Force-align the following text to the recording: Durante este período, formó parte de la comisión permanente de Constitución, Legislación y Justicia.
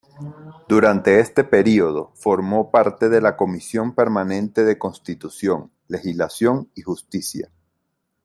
Durante 0.67 1.19
este 1.19 1.43
período, 1.43 2.11
formó 2.15 2.71
parte 2.71 3.07
de 3.07 3.21
la 3.21 3.37
comisión 3.37 3.93
permanente 3.93 4.63
de 4.63 4.79
Constitución, 4.79 5.71
Legislación 5.87 6.71
y 6.73 6.81
Justicia. 6.81 7.51